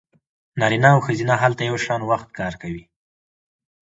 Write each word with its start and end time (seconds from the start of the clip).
نارینه 0.59 0.89
او 0.95 0.99
ښځینه 1.05 1.33
هلته 1.43 1.61
یو 1.69 1.77
شان 1.85 2.01
وخت 2.11 2.29
کار 2.39 2.53
کوي 2.61 2.83